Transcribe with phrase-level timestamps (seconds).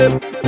[0.00, 0.40] Música